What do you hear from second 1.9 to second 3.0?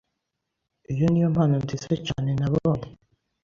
cyane nabonye.